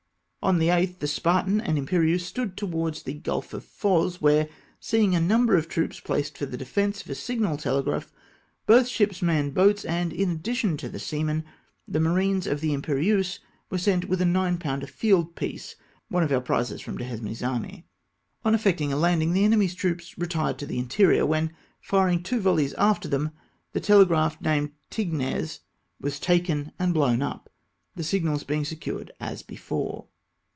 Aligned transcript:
On 0.43 0.57
the 0.57 0.69
8th 0.69 0.97
the 0.97 1.07
Spartan 1.07 1.61
and 1.61 1.77
Imperieuse 1.77 2.25
stood 2.25 2.57
to 2.57 2.65
wards 2.65 3.03
the 3.03 3.13
Gulf 3.13 3.53
of 3.53 3.63
Foz, 3.63 4.15
where, 4.21 4.49
seeing 4.79 5.13
a 5.13 5.21
number 5.21 5.55
of 5.55 5.67
troops 5.69 5.99
placed 5.99 6.35
for 6.35 6.47
the 6.47 6.57
defence 6.57 6.99
of 7.03 7.11
a 7.11 7.13
signal 7.15 7.57
telegraph, 7.57 8.11
both 8.65 8.87
ships 8.87 9.21
manned 9.21 9.53
boats, 9.53 9.85
and 9.85 10.11
in 10.11 10.31
addition 10.31 10.77
to 10.77 10.89
the 10.89 10.97
seamen, 10.97 11.43
the 11.87 11.99
marines 11.99 12.47
of 12.47 12.59
the 12.59 12.73
Imperieuse 12.73 13.37
were 13.69 13.77
sent 13.77 14.05
with 14.09 14.19
a 14.19 14.25
nine 14.25 14.57
pounder 14.57 14.87
field 14.87 15.35
piece— 15.35 15.75
one 16.09 16.23
of 16.23 16.31
our 16.31 16.41
prizes 16.41 16.81
from 16.81 16.97
Duhesme's 16.97 17.43
army. 17.43 17.85
On 18.43 18.55
effecting 18.55 18.91
a 18.91 18.97
landing, 18.97 19.33
the 19.33 19.45
enemy's 19.45 19.75
troops 19.75 20.17
re 20.17 20.25
tired 20.27 20.57
to 20.57 20.65
the 20.65 20.79
interior, 20.79 21.23
when, 21.23 21.53
firing 21.81 22.23
two 22.23 22.39
volleys 22.39 22.73
after 22.79 23.07
them, 23.07 23.29
the 23.73 23.79
telegraph 23.79 24.41
named 24.41 24.71
Tignes 24.89 25.59
was 25.99 26.19
taken 26.19 26.71
and 26.79 26.95
blown 26.95 27.21
up, 27.21 27.47
the 27.95 28.03
signals 28.03 28.43
being 28.43 28.65
secured 28.65 29.11
as 29.19 29.43
before. 29.43 30.07